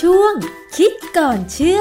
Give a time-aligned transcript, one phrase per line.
[0.00, 0.34] ช่วง
[0.76, 1.80] คิดก่อนเชื่อ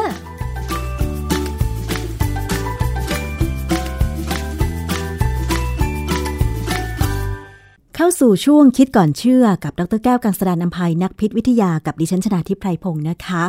[7.96, 13.44] เข้าสู่ช่วงคิดก่อนเชื่อกับดรแก้วกังสดานนภัยนักพิษวิทยากับดิฉันชนาทิพไพรพงศ์นะคะ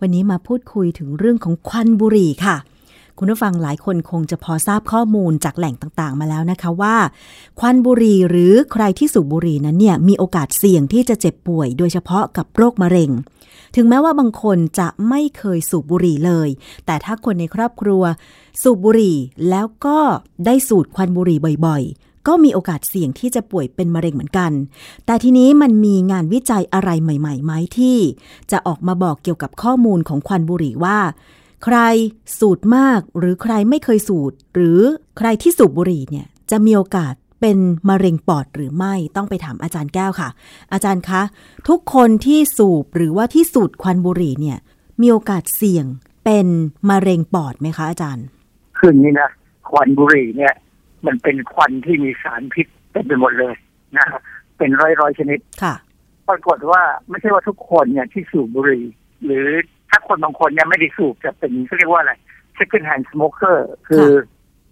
[0.00, 2.56] วันนี้มาพูดคุยถึงเรื่องของควันบุหรี่ค่ะ
[3.18, 6.96] คุณผู้ฟังหลายคนคงจะพอทราบข้อมูลจากแหล่งต่างๆ มาแล้วนะคะว่า
[7.60, 13.10] ควันบุหรี่หรือใครที่สูบบุหรี่นั้นเนี่ยมีโอกาสเสี่ยงที่จะเจ็บป่วย โดยเฉพาะกับโรคมะเร็ง
[13.76, 16.48] ถึงแม้ว่าบางคนจะไม่เคยสูบบุหรี่เลย
[16.86, 18.02] แต่ถ้าคนในครอบครัว
[18.62, 19.16] สูบบุหรี่
[19.50, 19.98] แล้วก็
[20.46, 24.52] ได้สูดควันบุหรี่บ่อยๆก็มีโอกาสเสี่ยงที่จะป่วยเป็นมะเร็งเหมือนกัน
[25.06, 27.98] แต่ทีนี้มันมีงานวิจัยอะไรใหม่ๆไหมที่
[28.50, 30.98] จะออกมาบอกเกี่ยวกับข้อมูลของควันบุหรี่ว่า
[31.64, 31.78] ใคร
[32.38, 34.80] สูดมากหรือใครไม่เคยสูดหรือ
[35.18, 40.28] ใครที่สูบบุหรี่เนี่ยจะมีโอกาสเป็นมะเร็งปอดหรือไม่ต้องไปถามอาจารย์แก้วค่ะ
[40.72, 41.22] อาจารย์คะ
[41.68, 44.58] ทุกคนที่สูบหรือว่าที่สูดควันบุหรี่เนี่ย
[45.00, 45.86] มีโอกาสเสี่ยง
[46.24, 46.46] เป็น
[46.90, 48.26] มะเร็งปอดไหมคะอาจารย์
[48.78, 49.30] คืออย่างนี้นะ
[49.70, 50.54] ควันบุหรี่เนี่ย
[51.06, 53.54] มันเป็นควันที่มีสารพิษเต็มไปหมดเลย
[53.96, 54.06] นะ
[54.58, 55.74] เป็นร้อยร้อยๆชนิดค่ะ
[56.28, 58.84] ปรากฏว่าไม่ใช่ว่าทุกคนเนี่ยที่สูบบุหรี่
[59.24, 59.46] หรือ
[59.90, 62.12] ถ้าคนบางคนเนี่ยไม่ได้สูบจะเป็นเขาเรียกว่าอะไร
[62.58, 63.56] second hand smoker
[63.88, 64.06] คือ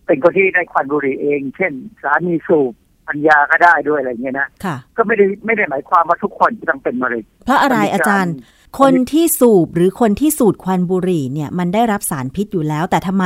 [0.06, 2.72] เป็นคนที่ได้ควันบุหรี่เอง เช่น สามีสูบ
[3.08, 8.34] ปัญญาก็ได้ด้วยอะไรเงี้ยนะค่ะก็ไม่ได้ไม่ได้หมายความว่าทุกคนจะต้องเป็นมะเร็งเพราะอะไรมันมีการอาจารย์
[8.80, 13.24] คนที่สูบหรือคนที่สูดควันบุหรี่เนี่ย มันได้รับสารพิษอยู่แล้ว แต่ทำไม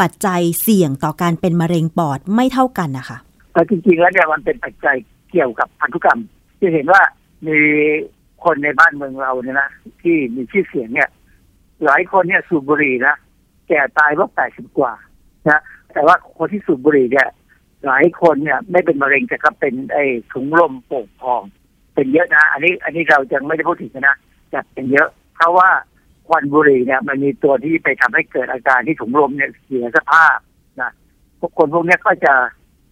[0.00, 3.18] ปัจจัยเสี่ยงต่อการเป็นมะเร็งปอดไม่เท่ากันนะคะ
[3.52, 4.96] แต่จริงๆแล้วเนี่ยมันเป็นปัจจัย
[5.30, 6.20] เกี่ยวกับพันธุกรรม
[6.60, 7.02] จะเห็นว่า
[7.46, 7.58] มี
[8.44, 9.70] คนในบ้านเมืองเราเนี่ยนะ
[10.02, 11.08] ที่มีชื่อเสียงเนี่ย
[11.84, 13.14] หลายคนเนี่ยสูบบุหรี่นะ
[13.68, 14.92] แก่ตายว่าแปดสิบกว่า
[15.48, 15.60] นะ
[15.92, 17.28] แต่ว่าคนที่สูบบุหรี่เนี่ย
[17.86, 21.42] หลายคนเนี่ยไม่เป็นมะเร็งแต่ก็เป็นไอ้ถุงลมโป่งพอง
[21.94, 24.16] เป็นเยอะนะ อันนี้ อันนี้เราจะไม่ได้พูดถึงนะ
[24.50, 25.68] แต่เป็นเยอะ เพราะว่า
[26.26, 30.36] ควันบุหรี่เนี่ย มันมีตัวที่ไปทำให้เกิดอาการที่ถุงลมเนี่ยเสียสภาพ
[30.80, 30.90] นะ
[31.40, 32.34] พวกคนพวกเนี้ยก็จะ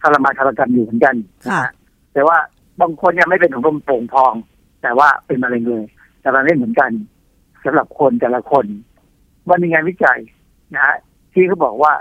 [0.01, 1.15] ทรมานทรกรรมอยู่เหมือนกัน
[1.47, 1.71] นะค่ะฮะ
[2.13, 2.37] แต่ว่า
[2.81, 4.33] บางคนเนี่ยไม่เป็นถุงลมโป่งพอง
[4.81, 5.85] แต่ว่าเป็นมะเร็งเลย
[6.21, 6.91] แต่มันไม่เหมือนกัน
[7.63, 8.65] สำหรับคนแต่ละคน
[9.49, 10.19] มันมีงานวิจัย
[10.73, 10.97] นะฮะ
[11.33, 11.93] ที่เขาบอกว่า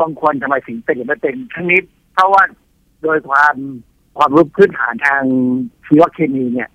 [0.00, 1.80] บางคนทำไมถึงเป็นหรือไม่เป็นทั้งนี้
[2.14, 2.42] เพราะว่า
[3.02, 3.54] โดยความ
[4.18, 5.22] ความรู้พื้นฐานทาง
[5.86, 6.68] ชีวเคมีเนี่ย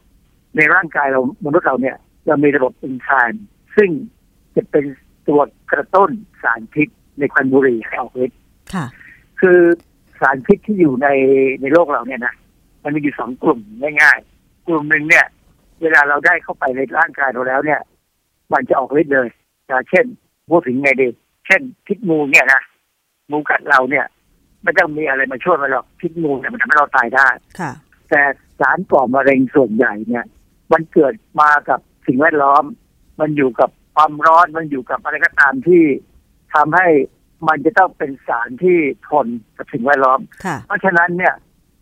[0.55, 3.45] ในร่างกายเรามนุษย์เราเนี่ยเรามีระบบเอนไซม์
[3.75, 3.89] ซึ่ง
[4.55, 4.85] จะเป็น
[5.27, 6.11] ตัวกระตุ้น
[6.43, 6.87] สารพิษ
[7.19, 8.39] ในควันบุหรี่ให้ออกฤทธิ์
[8.73, 8.85] ค่ะ
[9.41, 9.59] คือ
[10.19, 11.07] สารพิษที่อยู่ใน
[11.61, 12.33] ในโลกเราเนี่ยนะ
[12.83, 13.59] มันมีอยู่สองกลุ่ม
[14.01, 15.25] ง่ายๆ กลุ่มหนึ่งเนี่ย
[15.81, 17.79] เวลาเราได้เข้าไปในร่างกายเราแล้วเนี่ย
[18.53, 19.27] มันจะออกฤทธิ์เลย
[19.69, 20.05] นะเช่น
[20.49, 21.07] พูดถึงไงดี
[21.47, 22.61] เช่นพิษงูเนี่ยนะ
[23.31, 24.05] งูกัดเราเนี่ย
[24.63, 27.27] ไม่ต้องมีอะไรมาช่วยมันหรอกพิษงูเนี่ยมันทำให้เราตายได้
[27.59, 27.71] ค่ะ
[28.09, 28.21] แต่
[28.59, 30.25] สารก่อมะเร็งส่วนใหญ่เนี่ย
[30.71, 32.63] มันเกิดมากับสิ่งแวดล้อม
[33.19, 35.83] มันอยู่กับความร้อนมันอยู่กับอะไรก็ตามที่
[36.55, 36.87] ทำให้
[37.47, 38.77] มันจะต้องเป็นสารที่
[39.09, 39.27] ทน
[39.57, 41.33] กับสิ่งแวดล้อมค่ะเพราะฉะนั้นเนี่ย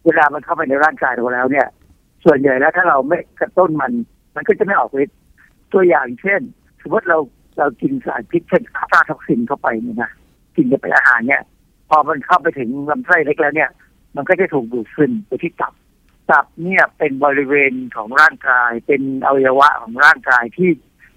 [0.06, 1.68] เวลามันเข้าไปในร่างกายเราแล้วเนี่ย
[2.26, 3.92] ส่วนใหญ่แล้วถ้าเราไม่กระตุ้นมัน
[4.36, 5.18] มันก็จะไม่ออกฤทธิ์
[5.74, 6.42] ตัวอย่างเช่น
[6.82, 7.18] สมมติเรา
[7.58, 10.12] เรากินสารพิษเช่นอะฟลาท็อกซินเข้าไปเนี่ยนะ
[10.56, 11.42] กินไปอาหารเนี่ย
[11.90, 13.70] พอมันเข้าไปถึงลำไส้เล็กแล้วเนี่ย
[14.16, 15.74] มันก็จะถูกดูดซึมไปที่ตับ
[16.30, 20.70] ตับเนี่ยเป็นบริเวณของร่างกาย เป็นอวัยวะของร่างกายที่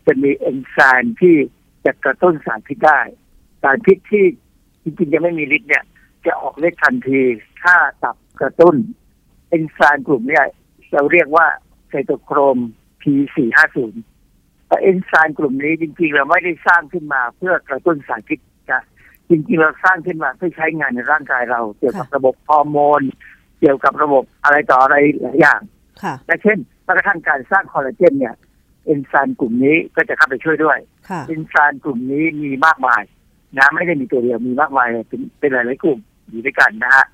[0.07, 1.37] จะมีเอนไซม์ที่
[1.85, 3.01] จะกระตุ้นสารพิษได้
[3.63, 4.25] สารพิษที่
[4.83, 5.85] จริงๆยังไม่มีฤทธิ์เนี่ย
[6.27, 7.21] จะออกฤทธิ์ทันที
[7.63, 8.77] ถ้าตับกระตุ้น
[9.49, 10.47] เอนไซม์กลุ่มเนี่ย
[10.93, 11.47] เราเรียกว่า
[11.89, 12.59] ไซโตโครม
[13.03, 13.79] P450
[14.81, 18.39] เอนไซม์กลุ่มนี้จริงๆ เราไม่ได้สร้างขึ้นมาเพื่อกระตุ้นสารพิษ
[18.73, 18.83] นะ
[19.29, 23.03] จริงๆ เราสร้างขึ้นมาเพื่อใช้งานในร่างกายเรา เกี่ยวกับระบบฮอร์โมน
[23.61, 25.61] เกี่ยวกับระบบอะไรต่ออะไรหลายอย่าง
[26.03, 28.34] ค่ะและเช่นแม้กระทั่งการสร้างคอลลาเจนเนี่ย
[28.87, 33.03] เอนไซม์กลุ่มนี้ก็จะเข้าไปช่วยด้วยค่ะเอนไซม์กลุ่มนี้มีมากมาย
[33.59, 35.99] นะไม่ได้มีตัวเดียวมีมากมายเลยเป็นเป็นหลายๆกลุ่ม
[36.29, 37.07] อยู่ด้วยกันนะฮะ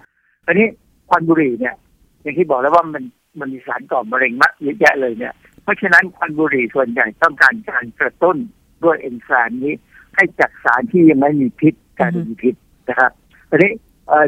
[0.47, 0.67] ตอนนี้
[1.09, 1.75] ควันบุหรี่เนี่ย
[2.23, 3.05] อย่างที่บอกแล้วว่ามัน
[3.41, 8.37] มันมีสารก่อมะเร็งมากเยอะแยะเลยเนี่ยเพ ราะฉะนั้นควันบุหรี่ส่วนใหญ่ต้องการการกระตุ้น
[8.85, 9.75] ด้วยเอนไซม์นี้
[10.15, 12.55] ให้จากสารที่ยังไม่มีพิษกลายเป็นมีพิษ
[12.89, 13.13] นะครับ
[13.51, 13.73] ตอนนี้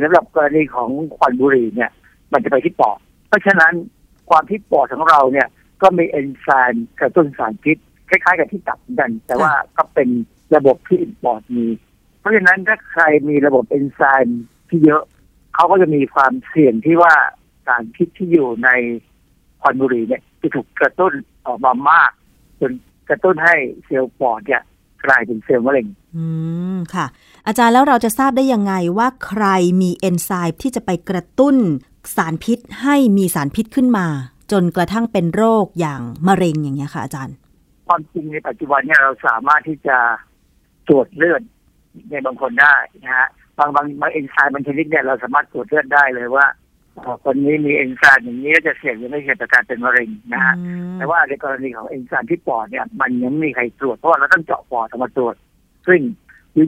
[0.03, 1.91] สำหรับกรณีของควันบุหรี่เนี่ย
[2.33, 2.99] มันจะไปที่ปอด
[3.29, 3.73] เพราะฉะนั้น
[4.31, 5.49] ความที่ปอดของเราเนี่ย
[5.83, 7.77] ก็มีเอนไซม์กระตุ้นสารพิษ
[8.09, 10.09] คล้ายๆกับที่ตับเหมือนกัน แต่ว่าก็เป็น
[10.57, 11.67] ระบบที่ปอดมี
[12.21, 15.03] เพราะฉะนั้นถ้าใครมีระบบเอนไซม์ที่เยอะ
[15.55, 17.15] เขาก็จะมีความเสี่ยงที่ว่า
[17.67, 18.71] สารพิษที่อยู่ใน
[19.63, 21.13] ควันบุหรี่เนี่ย จะถูกกระตุ้น
[21.47, 22.11] ออกมามาก
[22.61, 22.73] จน
[23.09, 23.55] กระตุ้นให้
[23.85, 24.63] เซลล์ปอดเนี่ย
[25.05, 25.87] กลายเป็นเซลล์มะเร็ง
[26.17, 26.25] อื
[26.77, 27.07] ม ค่ะ
[27.47, 29.45] อาจารย์แล้วเราจะทราบได้ยังไงว่าใคร
[29.83, 31.57] มีเอนไซม์ที่จะไปกระตุ้น
[32.17, 34.07] สารพิษให้มีสารพิษขึ้นมา
[34.53, 39.97] จนกระทั่งเป็นโรคอย่างมะเร็งอย่างเงี้ยค่ะ อาจารย์คความจริงในปัจจุบันเนี่ยเราสามารถที่จะ
[40.89, 41.43] ตรวจเลือด
[42.11, 42.75] ในบางคนได้
[43.05, 43.29] นะฮะ
[43.59, 46.62] บางบางบางเอนไซม์บางชนิดเนี่ยเราสามารถตรวจเลือดได้เลยว่าเอ่อ
[47.25, 55.35] คนนี้มีเอนไซม์อย่างนี้จะเสี่ยงหรือไม่เสี่ยงต่อการเป็นมะเร็งนะฮะอืมแต่ว่าในกรณีของเอนไซม์ที่ปอดเนี่ย มันยังไม่มีใครตรวจเพราะว่าเราต้องเจาะปอดออกมาตรวจ
[55.87, 56.01] ซึ่ง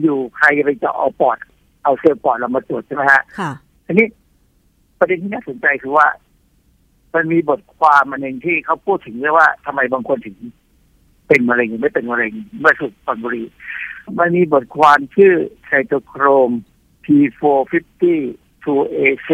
[0.03, 1.37] อยู่ๆใครจะไปเจาะเอาปอด
[1.83, 3.51] เอาเซลล์ปอดเรามาตรวจใช่ไหมฮะค่ะ
[3.85, 4.07] ทีนี้
[4.99, 6.07] ประเด็นที่น่าสนใจคือว่า
[7.13, 10.37] มันมีบทความมันเองที่เขาพูดถึงเรื่องว่าทำไมบางคนถึง
[11.27, 13.47] เป็นมะเร็งหรือไม่เป็นมะเร็งเมื่อสูบควันบุหรี่
[14.19, 15.33] มันมีบทความชื่อ
[15.65, 16.51] ไซโตโครม
[17.05, 18.03] P450
[18.65, 19.29] 2A6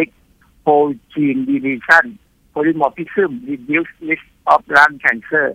[0.65, 2.05] whole gene deletion
[2.53, 5.47] polymorphism reduced risk of lung cancer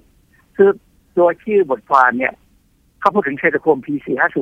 [0.56, 0.70] คือ
[1.16, 2.34] ตัวชื่อบทความเนี่ย
[3.00, 4.38] เขาพูดถึงไซโตโครม P450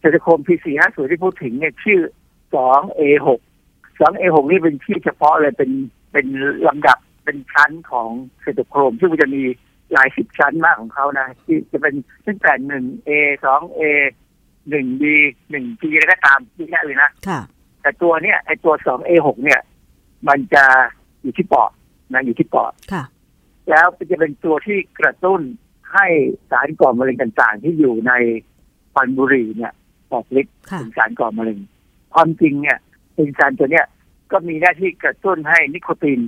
[0.00, 2.00] ไซโตโครม P450 ที่พูดถึงเนี่ยชื่อ
[2.54, 3.28] 2A6
[3.98, 5.70] 2A6 นี่เป็นชื่อเฉพาะเลยเป็น
[6.12, 6.26] เป็น
[6.68, 8.08] ลำดับเป็นชั้นของ
[8.40, 9.42] ไซโตโครมซึ่งมันจะมี
[9.92, 11.94] หลายสิบชั้นมากของเขานะ ที่จะเป็น
[12.26, 13.10] ตั้งแต่ 1A
[13.44, 13.82] 2A
[14.74, 15.02] 1B
[15.54, 17.40] 1G อะไรก็ตามที่แค่เลยนะค่ะ
[17.82, 19.60] แต่ตัวเนี่ยไอตัว 2A6 เนี่ย
[20.28, 20.64] มันจะ
[21.22, 21.70] อยู่ที่ปอด
[22.12, 23.04] นะอยู่ที่ปอดค่ะ
[23.70, 25.40] แล้วจะเป็นตัวที่กระตุ้น
[25.92, 26.06] ให้
[26.50, 28.12] สารก่อมะเร็งต่างๆ ที่อยู่ใน
[28.92, 29.72] ควันบุหรี่เนี่ย
[30.12, 31.58] ออกฤทธิ์ค่ะเป็นสารก่อมะเร็ง
[32.14, 32.78] ความจริงเนี่ย
[33.14, 33.86] เอนไซม์ตัวเนี้ย
[34.32, 36.20] ก็มีหน้าที่กระตุ้นให้นิโคติน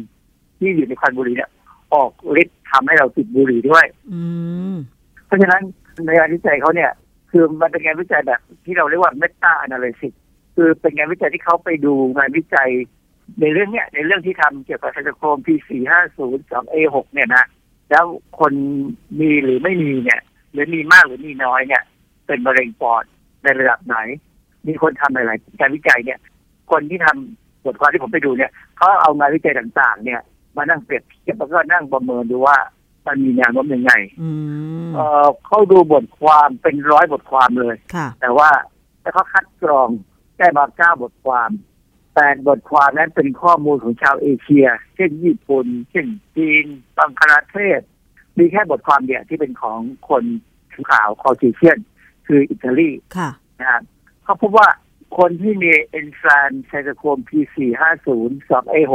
[0.58, 1.50] ที่อยู่ในควันบุหรี่เนี่ย
[1.94, 2.12] ออก
[2.42, 4.22] ฤทธิ์ทำให้เราติดบุหรี่ด้วยอื
[4.72, 4.74] ม
[5.26, 5.62] เพราะฉะนั้น
[6.04, 6.90] ในงานวิจัยเขาเนี่ย
[7.30, 10.14] คือมันเป็นงานวิจัยแบบที่เราเรียกว่า meta analysis
[10.54, 12.70] คือเป็นงานวิจัยที่เขาไปดูงานวิจัย
[13.40, 16.18] ในเรื่องเนี้ยในเรื่องที่ทำเกี่ยวกับไซโตโครม P450
[16.52, 17.44] 2A6 เนี่ยนะ
[17.90, 18.04] แล้ว
[18.38, 18.52] คน
[19.20, 20.20] มีหรือไม่มีเนี่ย
[20.52, 21.82] หรือมีมากหรือมีน้อยเนี่ย
[22.26, 23.04] เป็นมะเร็งปอด
[23.42, 23.96] ในระดับไหน
[24.66, 26.18] มีคนทำหลายๆการวิจัยเนี่ย
[26.70, 30.20] คนที่ทำบทความที่ผมไปดูเนี่ยเขาเอางานวิจัยต่างๆ เนี่ย
[30.56, 32.58] มานั่งเปรียบเทียบแล้วก็นั่งประเมินดูว่า
[33.06, 33.92] มันมีแนวโน้มยังไง
[34.22, 34.30] อื
[34.88, 38.48] มเอ่อเขาดูบทความเป็นร้อยบทความเลยค่ะแต่ว่า
[39.00, 39.88] แต่เขาคัดกรอง
[40.38, 41.50] ได้มาเก้าบทความ
[42.14, 44.66] แปดบทความนั้นเป็นข้อมูลของชาวเอเชีย
[44.96, 46.06] เช่นญี่ปุ่น เช่น
[46.36, 46.64] จีน
[46.98, 47.80] บังคลาเทศ
[48.38, 50.24] มีแค่บทความเดียวที่เป็นของคน
[50.72, 51.78] ผิวขาวคอจีเชียน
[52.26, 53.30] คืออิตาลีค่ะ
[53.60, 53.82] นะครับ
[54.24, 54.68] เขาพบว่า
[55.18, 58.08] คนที่มีเอนไซม์ไซโตโครม P450
[58.48, 58.92] 2A6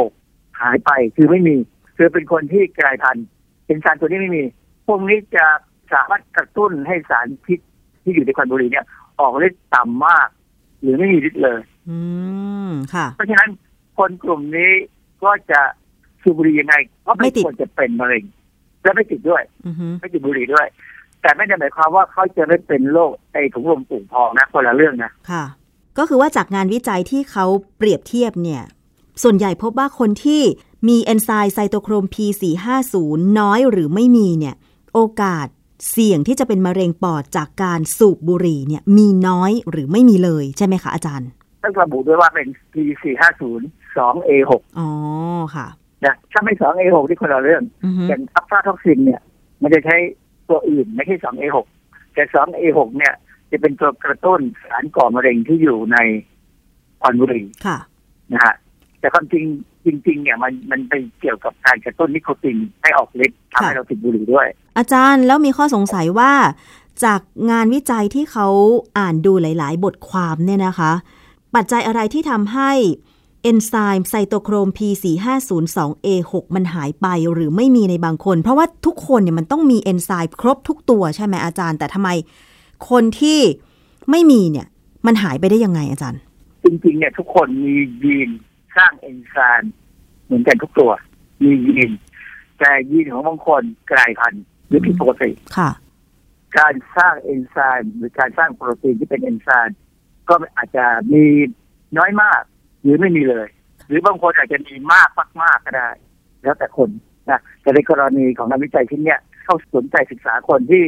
[0.62, 1.56] หายไปคือไม่มี
[1.98, 3.28] คือเป็นคนที่กลายพันธุ์
[3.66, 4.44] เอนไซม์ตัวนี้ไม่มี
[4.88, 5.46] พวกนี้จะ
[5.94, 7.60] สามารถกระตุ้นให้สารพิษ
[8.04, 8.86] ที่อยู่ในควันบุหรี่เนี่ย
[9.20, 10.30] ออกฤทธิ์ต่ำมาก
[10.82, 12.00] หรือไม่มีฤทธิ์เลย อื
[12.68, 13.50] มค่ะ เพราะฉะนั้น
[13.98, 14.72] คนกลุ่มนี้
[15.24, 15.62] ก็จะ
[16.24, 16.76] สูบบุหรี่ยังไง
[17.06, 18.24] ก็ไม่ไม่ติดควรจะเป็นมะเร็ง
[18.84, 20.68] และไม่ติดด้วยอือฮึไม่ติดบุหรี่ด้วย
[21.22, 25.44] แต่ไม่ได้หมายความว่าเขาจะไม่เป็นโรคไอถุงลมปุ่งพองนะคนละเรื่องนะค่ะ
[25.98, 27.46] ก็คือว่าจากงานวิจัยที่เขา
[27.78, 28.64] เปรียบเทียบเนี่ย
[29.24, 30.42] ส่วนใหญ่พบว่าคนที่
[30.88, 32.96] มีเอนไซม์ไซโตโครม P450
[33.40, 34.56] น้อยหรือไม่มีเนี่ย
[34.94, 35.48] โอกาส
[35.92, 41.30] เสี่ยงที่จะเป็นมะเร็งปอดจากการสูบบุหรี่เนี่ย มีน้อยหรือไม่มีเลยใช่ไหมคะอาจารย์
[41.68, 43.44] ต้องระบุด้วยว่าเป็น P450
[43.96, 44.90] 2A6 อ๋อ
[45.56, 45.68] ค่ะ
[46.06, 49.22] นะถ้าไม่ 2A6 ที่คนละเรื่องอือฮึอย่างอัลฟาท็อกซินเนี่ย
[49.62, 49.96] มันจะใช้
[50.50, 51.58] ตัวอื่นไม่ใช่ 2A6
[52.14, 53.14] แต่ 2A6 เนี่ย
[53.52, 55.98] จะเป็นตัวกระตุ้นสารก่อมะเร็งที่อยู่ใน
[57.02, 57.78] ควันบุหรี่ค่ะ
[58.34, 58.56] นะฮะ
[59.00, 59.46] แต่ความจริง
[59.86, 64.48] จริง ๆ เนี่ยมันมันไปเกี่ยวกับการกระตุ้นนิโคตินให้ออกฤทธิ์ทำให้ค่ะเราติดบุหรี่ด้วย
[64.78, 66.32] อาจารย์แล้วมีข้อสงสัยว่า
[67.06, 67.22] จาก
[67.52, 68.48] งานวิจัยที่เขา
[68.98, 70.92] อ่านดูหลาย ๆ บทความเนี่ยนะคะ
[71.56, 72.72] ปัจจัยอะไรที่ทำให้
[73.44, 82.10] เอนไซม์ไซโตโครม P450-2A6 มันหายไปหรือไม่มีในบางคน เพราะว่าทุกคนเนี่ยมันต้องมีเอนไซม์ครบทุกตัวใช่ไหมอาจารย์ แต่ทำไม
[82.90, 83.40] คนที่
[84.12, 84.68] ไม่มีเนี่ย
[85.06, 86.22] มันหายไปได้ยังไงอาจารย์
[86.64, 88.30] จริงๆเนี่ยทุกคนมียีน
[88.78, 89.72] สร้างเอนไซม์
[90.26, 90.92] เหมือนกันทุกตัว
[91.44, 91.92] มียีน
[92.60, 95.70] แต่ยีนของบางคนกลายพันธุ์หรือผิดปกติค่ะ
[96.58, 99.78] การสร้างเอนไซม์หรือการสร้างโปรตีนที่เป็นเอนไซม์
[100.30, 101.24] ก็อาจจะมี
[101.98, 102.42] น้อยมาก
[102.82, 103.48] หรือไม่มีเลย
[103.88, 105.10] หรือบางคนอาจจะมีมาก
[105.42, 105.90] มากๆก็ได้
[106.44, 106.90] แล้วแต่คน
[107.30, 110.84] นะแต่ในกรณีของงานวิจัยชิ้นเนี้ยเขาสนใจศึกษาคนที่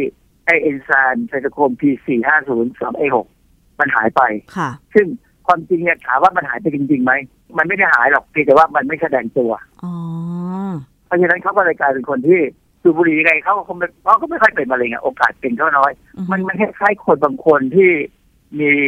[0.46, 3.16] ไอเอนไซม์ไซโตโครม P450 3A6
[3.80, 4.22] มันหายไป
[4.58, 5.06] ค่ะซึ่ง
[5.48, 7.12] ความจริงเนี่ยถามว่ามันหายไปจริงๆไหม
[7.58, 9.52] มันไม่ได้หายหรอกเพียงแต่ว่ามันไม่แสดงตัว
[9.84, 9.94] อ๋อ
[11.06, 12.40] เพราะฉะนั้นเขาก็เลยกลายเป็นคนที่
[12.82, 17.92] สูบบุหรี่ยังไงเขาก็คงไม่เขาก็ไม่ค่อยเป็นมะเร็งอะโอกาสเป็นก็น้อยอือฮึมันมันคล้ายๆคนบางคนที่
[18.60, 18.82] มีไอ้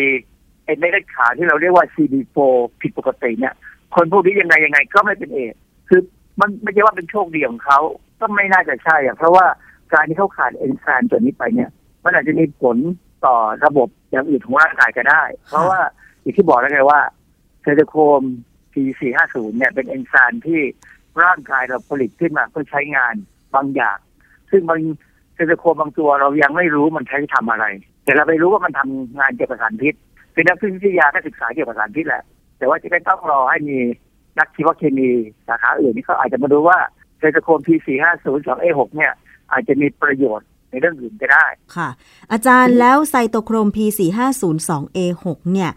[0.78, 2.38] เม็ดเลือดขาวที่เราเรียกว่า CD4
[2.82, 3.54] ผิดปกติเนี่ย
[3.96, 5.56] คนพวกนี้ยังไงยังไงก็ไม่เป็นเอด
[5.90, 6.02] คือ
[6.40, 7.80] มันไม่ใช่ว่าเป็นโชคดีของเขา
[8.20, 9.46] ก็ไม่น่าจะใช่อะเพราะว่า
[9.94, 11.70] การที่เขาขาดเอนไซม์ตัวนี้ไปเนี่ย
[12.04, 12.78] มันอาจจะมีผล
[13.26, 13.36] ต่อ
[13.66, 15.80] ระบบอย่างอื่นของร่างกายก็ได้ เพราะว่า
[16.22, 17.00] อย่างที่บอกแล้วไงว่า
[17.62, 18.22] ไซโตโคม
[18.74, 20.62] P450 เนี่ยเป็นเอนไซม์ที่
[21.24, 23.14] ร่างกายเราผลิตขึ้นมาเพื่อใช้งาน
[23.56, 23.98] บางอย่าง
[24.52, 24.80] ซึ่งบาง
[25.34, 27.66] ไซซลล์โคมบางตัวเรายังไม่รู้มันใช้ทำอะไร
[28.04, 29.94] แต่เราไปรู้ว่ามันทำงานเกี่ยวกับสารพิษ
[30.34, 32.24] เป็นนักวิทยาก็ศึกษาเกี่ยวกับสารพิษแหละ
[32.58, 33.78] แต่ว่าจะไม่ต้องรอให้มี
[34.40, 35.10] นักชีวเคมี
[35.48, 36.78] สาขาอื่นที่เขาอาจจะมาดูว่า
[37.18, 39.14] เซลล์โคม P4502A6 เนี่ย
[39.52, 41.46] อาจจะมีประโยชน์ในเรื่องอื่นก็ได้
[41.76, 41.90] ค่ะ
[42.32, 45.72] อาจารย์แล้วไซโตโครม P4502A6 เนี่ย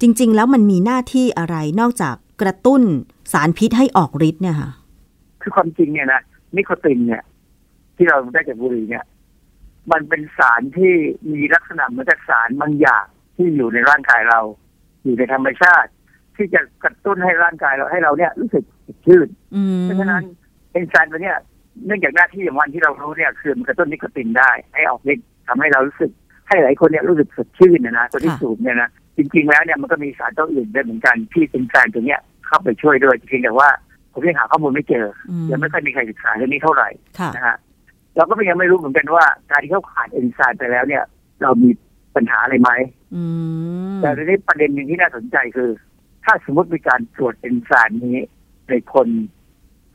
[0.00, 2.82] จริง ๆ แล้วมันมีหน้าที่อะไรนอกจากกระตุ้น
[3.32, 4.70] สารพิษให้ออกฤทธิ์เนี่ยค่ะ
[5.42, 6.20] คือความจริงเนี่ยนะ
[6.56, 7.22] นิโคตินเนี่ย
[7.96, 9.04] ที่เราได้จากบุหรี่เนี่ย
[9.92, 10.92] มันเป็นสารที่
[11.32, 13.06] มีลักษณะเหมือนกับสารบางอย่าง
[13.40, 14.40] ที่อยู่ในร่างกายเรา
[15.04, 15.90] อยู่ในธรรมชาติ
[16.36, 20.24] ที่จะกระตุ้นให้ร่างกายเราให้เราเนี่ยรู้สึกสดชื่นอืมเพราะฉะนั้น
[20.72, 21.36] เอนไซม์ตัวเนี้ย
[21.86, 26.10] เนื่องจากหน้าที่ของมันที่เรารู้เนี่ยคือมันกระตุ้นนิโคตินได้ ให้ออกฤทธิ์ทำให้เรารู้สึก
[26.48, 33.70] ให้หลายคนเนี่ยรู้สึกสดชื่นนะนะตัวที่สูบเนี่ยนะจริงๆแล้วเนี่ยมันก็มีสารตัวอื่นด้วยเหมือนกันที่เอนไซม์ตัวเนี้ยเข้าไปช่วยด้วยเพียงแต่ว่า
[34.12, 37.56] ผมยังหาข้อมูลไม่เจออืมยังไม่ค่อยมีใครศึกษาเรื่องนี้เท่าไหร่ค่ะนะฮะ
[38.16, 41.04] เราก็ยังไม่รู้เหมือนกันว่าการที่เขาขาดเอนไซม์ไปแล้วเนี่ย
[41.42, 41.70] เรามี
[42.16, 42.70] ปัญหาอะไรไหม
[43.14, 43.22] อื
[43.94, 45.70] มแต่ทีนี้ประเด็นหนึ่งที่น่าสนใจคือ
[46.24, 48.18] ถ้าสมมติมีการตรวจเอนไซม์นี้
[48.68, 49.08] ในคน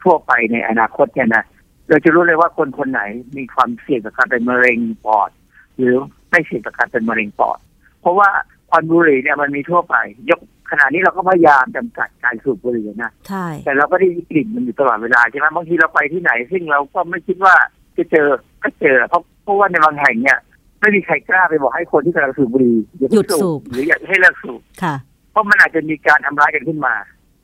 [0.03, 1.43] ทั่วไปในอนาคตเนี่ยนะ
[1.89, 3.01] เราจะรู้เลยว่าคนคนไหน
[3.37, 5.29] มีความเสี่ยงกับการเป็นมะเร็งปอด
[5.77, 5.95] หรือ
[6.29, 7.59] ไม่เสี่ยงกับการเป็นมะเร็งปอด
[8.01, 8.29] เพราะว่า
[8.69, 9.95] ควันบุหรี่เนี่ยมันมีทั่วไป
[10.29, 10.39] ยก
[10.71, 17.55] ขณะนี้เราก็พยายามจำกัดการสูบบุหรี่นะใช่แต่เราก็ได้กลิ่นมันอยู่ตลอดเวลาใช่ไหมบางทีเราไปที่ไหน ซึ่งเราก็ไม่คิดว่า
[17.97, 18.27] จะเจอ
[18.63, 20.39] ก็เจอเพราะเพราะว่าในบางแห่งเนี่ย
[20.79, 24.95] ไม่มีใครกล้าไปบอกให้คนที่กำลังสูบบุหรี่อย่าหยุดเพิ่งสูบหรืออย่าให้เลิกสูบค่ะ
[25.31, 26.95] เพราะมันอาจจะมีการทำร้ายกันขึ้นมา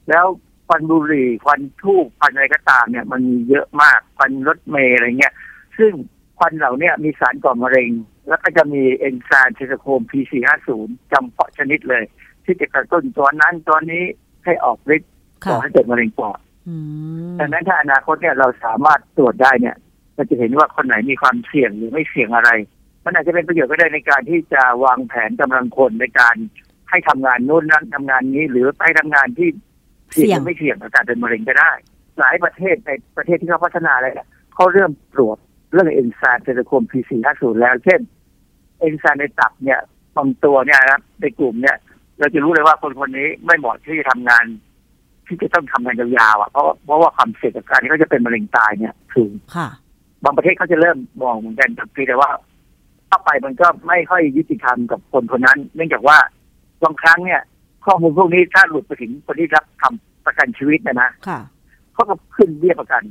[0.09, 0.25] แล้ว
[0.67, 5.33] ควันบุหรี่ควันทูบควันอะไรก็ตามเนี่ย มันมีเยอะมากควันรถเมล์อะไรเงี้ย
[5.77, 5.91] ซึ่ง
[6.37, 7.89] ควันเหล่าเนี้มีสารก่อมะเร็ง
[8.27, 10.69] แล้วก็จะมีเอนไซม์เทสโคม P450
[11.11, 12.03] จำเพาะชนิดเลย
[12.45, 14.03] ที่จะกระตุ้นตัวนั้นตัวนี้
[14.45, 15.11] ให้ออกฤทธิ์
[15.45, 16.75] ก่ค่ะอให้เกิดมะเร็งปอดอื
[17.31, 19.75] มดังนั้นถ้าอนาคตเนี่ยเราสามารถตรวจได้เนี่ย
[20.15, 22.49] เราจะเห็นว่าคนไหนมีความเสี่ยงหรือไม่เสี่ยงอะไร
[23.05, 26.35] มันอาจจะเป็นประโยชน์ก็ได้ในการที่จะวางแผนกำลังคนในการ
[26.89, 29.49] ให้ทำงานนู่นนั่นทำงานนี้ หรือไปทำงานที่
[30.13, 31.71] เสี่ยงหรือไม่เสี่ยงกับการเป็นมะเร็งก็ได้
[32.19, 35.37] หลายประเทศในประเทศที่เขาพัฒนาอะไรเนี่ยเขาเริ่มตรวจ
[35.71, 37.99] เรื่องเอนไซม์เซลล์โคม P450 แล้วเช่น
[38.79, 39.79] เอนไซม์ในตับเนี่ย
[40.17, 41.77] บางตัวเนี่ยนะครับในกลุ่มเนี่ย
[42.19, 44.45] เราจะรู้เลยว่าคนคนนี้ไม่เหมาะที่จะทำงาน
[45.27, 49.67] ที่จะต้องทำงานยาวๆอะเพราะเพราะว่าความเสี่ยงกับการที่เขาจะเป็นมะเร็งตายเนี่ยสูงค่ะ
[50.23, 52.29] บางประเทศเขาจะเริ่มมองเหมือนกันแต่เพียงแต่ว่า
[53.11, 56.17] ถ้าไปมันก็ไม่ค่อยยุติธรรมกับคนคนนั้น เนื่องจากว่า
[56.83, 57.41] บางครั้งเนี่ย
[57.85, 61.39] ข้อมูลพวกนี้ถ้าหลุดไปถึงคนที่รับทำประกันชีวิตเนะนะค่ะ
[61.93, 63.03] เขาก็ขึ้นเบี้ยประกัน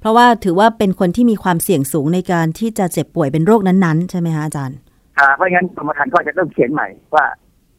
[0.00, 4.78] เพราะว่าถือว่าเป็นคนที่มีความเสี่ยงสูงในการที่จะเจ็บป่วยเป็นโรคนั้นๆ ใช่ไหมคะอาจารย์
[5.18, 7.24] อ่าเพราะงั้นกรมธรรม์ก็จะต้องเขียนใหม่ว่า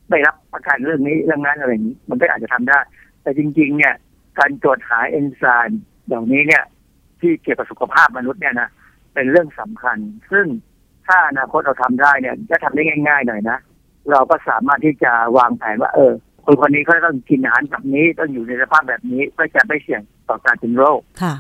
[0.10, 2.80] ไม่รับประกันเรื่องนี้เรื่องนั้นอะไรอย่างนี้ มันก็อาจจะทำได้
[3.22, 3.94] แต่จริง ๆ เนี่ย
[4.40, 6.64] การตรวจหาเอนไซม์เหล่านี้เนี่ย
[7.22, 8.70] ที่เกี่ยวกับสุขภาพมนุษย์เนี่ยนะ
[9.14, 9.98] เป็นเรื่องสำคัญ
[10.32, 10.46] ซึ่ง
[11.08, 13.58] ถ้าอนาคตเราทำได้เนี่ยจะทำได้ง่าย ๆ หน่อยนะ
[14.12, 16.14] เราก็สามารถที่จะวางแผนว่า เออ
[16.46, 21.36] คนคนนี้เขาต้องกินอาหารแบบนี้ต้องอยู่ในสภาพแบบนี้เพื่อจะไม่เสี่ยงต่อการเป็นโรคค่ะ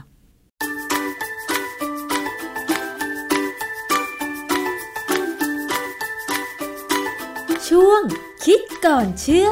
[7.70, 8.02] ช่วง
[8.46, 9.50] คิดก่อนเชื่อ